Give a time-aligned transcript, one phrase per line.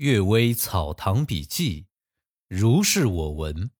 [0.00, 1.84] 阅微草堂笔记，
[2.48, 3.70] 如是我闻。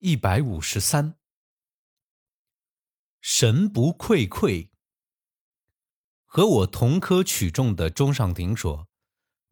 [0.00, 1.14] 一百五十三，
[3.22, 4.70] 神不愧愧。
[6.26, 8.86] 和我同科取中的钟尚廷说，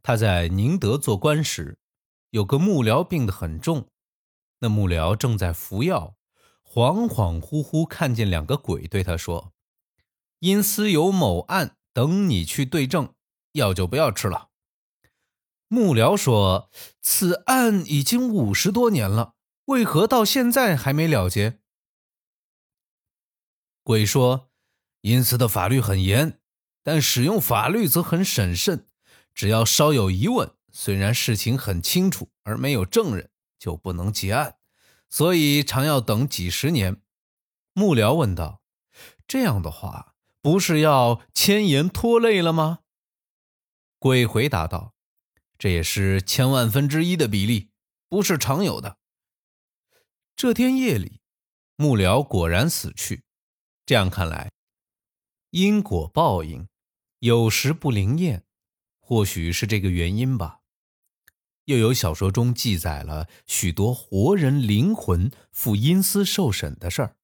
[0.03, 1.79] 他在宁德做官时，
[2.33, 3.89] 有个幕僚病得很重，
[4.59, 6.19] 那幕僚正在服药，
[6.63, 9.55] 恍恍惚惚看见两个鬼对他说
[10.41, 13.15] ：“因私有某案等你去对证，
[13.53, 14.48] 药就不要吃了。”
[15.69, 16.71] 幕僚说
[17.03, 19.35] ：“此案已经五十多年了，
[19.67, 21.61] 为何到现在还没了结？”
[23.85, 24.51] 鬼说
[25.03, 26.41] ：“因此的法律很严，
[26.83, 28.87] 但使用法律则很审慎。
[29.35, 34.57] 只要稍有疑问，虽然事情很清楚而没有证人，就不能结案，
[35.11, 37.03] 所以常要等几十年。”
[37.75, 38.63] 幕僚问道
[39.29, 42.81] ：“这样的话，不是要牵延拖累了吗？”
[44.01, 44.95] 鬼回答道。
[45.59, 47.71] 这也是千万分之一的比例，
[48.09, 48.99] 不是常有的。
[50.37, 51.21] 这天夜里，
[51.75, 53.25] 幕僚果然死去。
[53.85, 54.53] 这样看来，
[55.51, 56.69] 因果报应
[57.19, 58.45] 有时不灵验，
[59.01, 60.61] 或许是这个原因吧。
[61.65, 67.17] 又有小说中记载了许多活人灵魂赴阴司受审的事儿，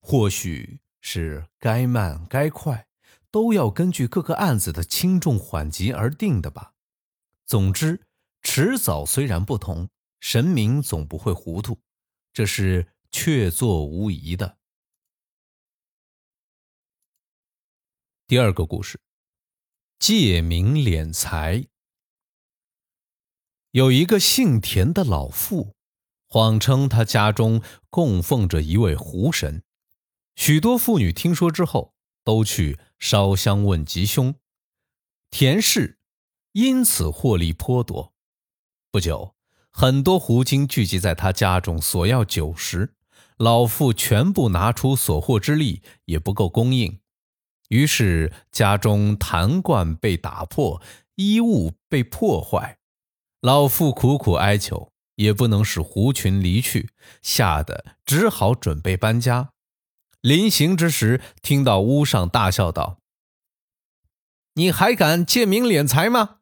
[0.00, 2.86] 或许是该慢该快，
[3.30, 6.74] 都要根据各个案子的轻重缓急而定的吧。
[7.50, 8.06] 总之，
[8.42, 9.88] 迟早虽然不同，
[10.20, 11.80] 神明总不会糊涂，
[12.32, 14.56] 这是确凿无疑的。
[18.28, 19.00] 第二个故事，
[19.98, 21.66] 借名敛财。
[23.72, 25.74] 有一个姓田的老妇，
[26.28, 29.64] 谎称他家中供奉着一位狐神，
[30.36, 34.36] 许多妇女听说之后，都去烧香问吉凶。
[35.30, 35.96] 田氏。
[36.52, 38.12] 因此获利颇多。
[38.90, 39.34] 不久，
[39.70, 42.94] 很多狐精聚集在他家中索要酒食，
[43.36, 47.00] 老妇全部拿出所获之力也不够供应，
[47.68, 50.82] 于是家中坛罐被打破，
[51.14, 52.78] 衣物被破坏。
[53.40, 56.90] 老妇苦苦哀求，也不能使狐群离去，
[57.22, 59.52] 吓得只好准备搬家。
[60.20, 62.98] 临行之时，听到屋上大笑道
[64.54, 66.38] ：“你还敢借名敛财吗？”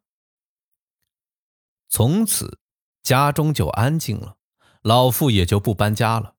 [1.88, 2.58] 从此，
[3.02, 4.36] 家中就安静了，
[4.82, 6.34] 老妇也就不搬家了。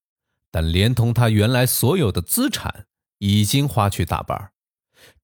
[0.52, 2.88] 但连同他原来所有的资产，
[3.18, 4.52] 已经花去大半。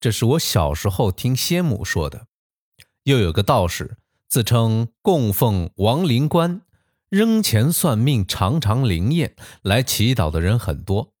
[0.00, 2.26] 这是我小时候听先母说的。
[3.04, 3.98] 又有个道士
[4.28, 6.62] 自称供奉亡灵官，
[7.08, 11.12] 扔钱算命，常常灵验，来祈祷的人很多。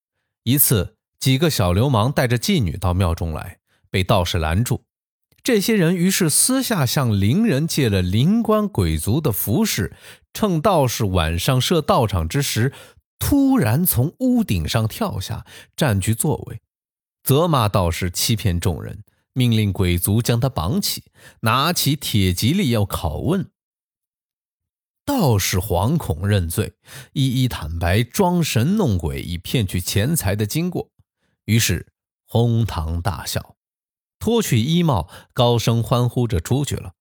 [0.42, 4.84] 一次，几个小流氓带着妓女到庙中来，被道士拦住。
[5.46, 9.94] 这些人于是私下向灵人借了灵官鬼族的服饰，
[10.34, 12.72] 趁道士晚上设道场之时，
[13.20, 15.46] 突然从屋顶上跳下，
[15.76, 16.60] 占据座位，
[17.22, 19.04] 责骂道士欺骗众人，
[19.34, 21.04] 命令鬼族将他绑起，
[21.42, 23.48] 拿起铁蒺藜要拷问。
[25.04, 26.74] 道士惶恐认罪，
[27.12, 30.90] 一一坦白装神弄鬼以骗取钱财的经过，
[31.44, 31.86] 于是
[32.26, 33.55] 哄堂大笑。
[34.18, 36.94] 脱去衣帽，高声欢呼着出去了。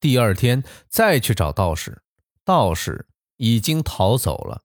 [0.00, 2.02] 第二天再去找道士，
[2.44, 4.62] 道士已经逃走了。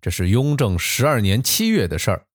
[0.00, 2.26] 这是雍正十二年七月的事儿。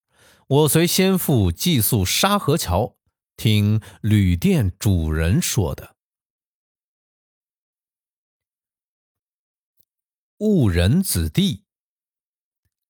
[0.47, 2.97] 我随先父寄宿沙河桥，
[3.37, 5.95] 听旅店主人说的。
[10.39, 11.63] 误人子弟。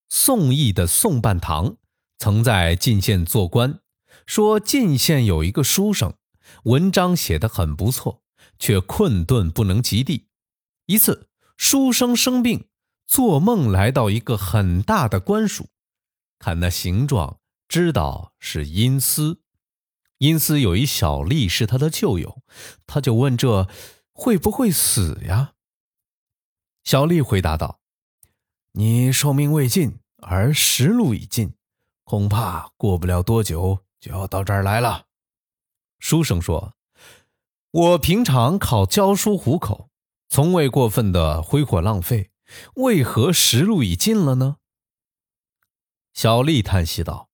[0.08, 1.76] 宋义的宋半堂
[2.18, 3.80] 曾在晋县做官。
[4.26, 6.14] 说晋县有一个书生，
[6.64, 8.22] 文章写得很不错，
[8.58, 10.28] 却困顿不能及第。
[10.86, 12.68] 一次，书生生病，
[13.06, 15.68] 做梦来到一个很大的官署，
[16.38, 19.40] 看那形状，知道是阴司。
[20.18, 22.42] 阴司有一小吏是他的旧友，
[22.86, 23.68] 他就问：“这
[24.12, 25.54] 会不会死呀？”
[26.84, 27.80] 小吏回答道
[28.72, 31.54] ：“你寿命未尽，而时路已尽，
[32.04, 35.06] 恐怕过不了多久。”就要到这儿来了。
[35.98, 36.74] 书生说
[37.72, 39.88] ：“我平常靠教书糊口，
[40.28, 42.30] 从未过分的挥霍浪费，
[42.74, 44.58] 为何时路已尽了呢？”
[46.12, 47.30] 小丽叹息道：“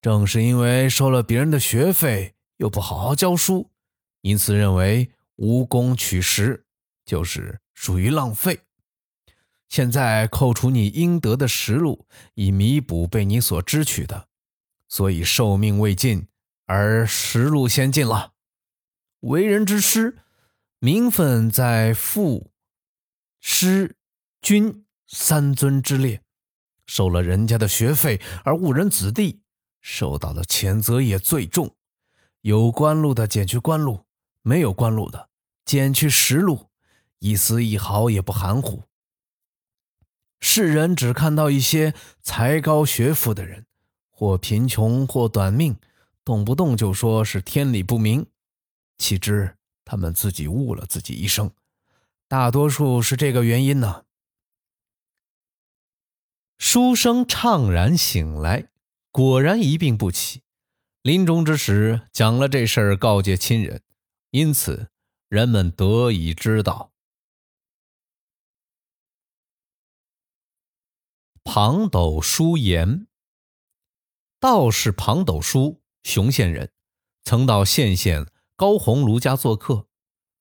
[0.00, 3.70] 正是因为收了别人的学费，又不好好教书，
[4.22, 6.64] 因此认为无功取食，
[7.04, 8.60] 就是属于浪费。
[9.68, 14.28] 现在扣除你应得的时路，以弥补被你所支取的。”
[14.92, 16.28] 所以寿命未尽，
[16.66, 18.34] 而时禄先尽了。
[19.20, 20.18] 为人之师，
[20.80, 22.50] 名分在父、
[23.40, 23.96] 师、
[24.42, 26.20] 君三尊之列，
[26.84, 29.40] 收了人家的学费而误人子弟，
[29.80, 31.74] 受到的谴责也最重。
[32.42, 34.04] 有官禄的减去官禄，
[34.42, 35.30] 没有官禄的
[35.64, 36.68] 减去实禄，
[37.18, 38.82] 一丝一毫也不含糊。
[40.40, 43.64] 世人只看到一些才高学富的人，
[44.22, 45.76] 或贫穷或短命，
[46.24, 48.24] 动不动就说是天理不明，
[48.96, 49.56] 岂知？
[49.84, 51.50] 他们自己误了自己一生，
[52.28, 54.04] 大多数是这个原因呢。
[56.56, 58.68] 书生怅然醒来，
[59.10, 60.44] 果然一病不起。
[61.02, 63.82] 临终之时讲了这事儿，告诫亲人，
[64.30, 64.88] 因此
[65.28, 66.92] 人们得以知道。
[71.42, 73.08] 庞斗书言，
[74.42, 76.72] 道士庞斗书，雄县人，
[77.22, 78.26] 曾到县县。
[78.56, 79.86] 高鸿儒家做客，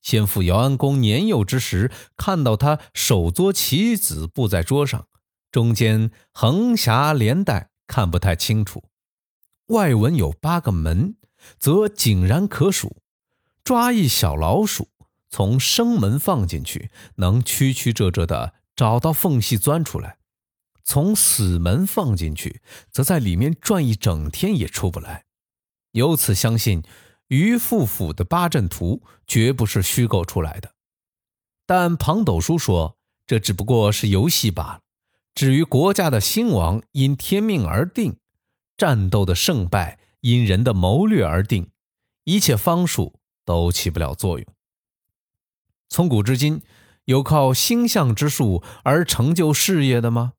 [0.02, 5.08] 先父姚安公年幼之时，看到他手作棋子布在桌上，
[5.52, 8.86] 中间横狭连带，看不太清楚。
[9.68, 11.16] 外文有八个门，
[11.60, 12.98] 则井然可数。
[13.64, 14.90] 抓一小老鼠，
[15.30, 20.18] 从生门放进去，能曲曲折折的找到缝隙钻出来；
[20.84, 25.26] 从死门放进去，则在里面转一整天也出不来。
[25.92, 26.84] 由此相信。
[27.28, 30.74] 于父府的八阵图绝不是虚构出来的，
[31.66, 34.82] 但庞斗叔说这只不过是游戏罢了。
[35.34, 38.18] 至于国家的兴亡因天命而定，
[38.76, 41.72] 战斗的胜败因人的谋略而定，
[42.26, 44.46] 一切方术都起不了作用。
[45.88, 46.62] 从古至今，
[47.06, 50.34] 有靠星象之术而成就事业的吗？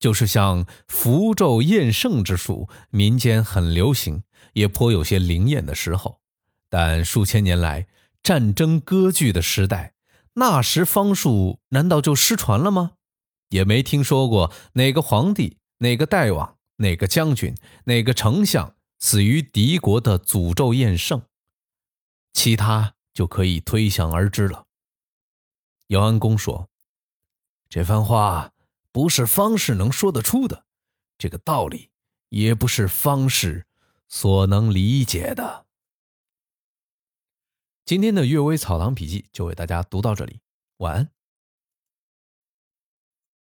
[0.00, 4.24] 就是像符咒验圣之术，民间很流行。
[4.54, 6.20] 也颇有些灵验的时候，
[6.68, 7.86] 但数千年来
[8.20, 9.94] 战争割据的时代，
[10.34, 12.92] 那时方术难道就失传了吗？
[13.50, 17.54] 也没听说过哪个皇帝、哪个大王、哪个将军、
[17.84, 21.22] 哪个丞相死于敌国的诅咒验圣，
[22.32, 24.64] 其他就可以推想而知了。
[25.88, 26.68] 姚安公说
[27.70, 28.52] ：“这番话
[28.92, 30.64] 不是方士能说得出的，
[31.18, 31.90] 这个道理
[32.28, 33.66] 也不是方士。”
[34.12, 35.66] 所能理解的。
[37.84, 40.40] 今天的《阅微草堂笔记》就为大家读到这里，
[40.78, 41.12] 晚安。